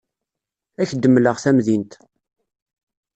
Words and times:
Ad 0.81 0.81
ak-d-mleɣ 0.87 1.37
tamdint. 1.43 1.93